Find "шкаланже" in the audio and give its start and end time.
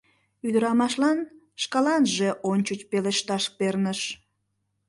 1.61-2.29